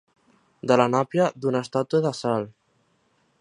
[0.71, 2.49] De la nàpia d'una estàtua de sal.